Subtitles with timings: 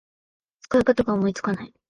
[0.61, 1.71] 使い方が思いつかない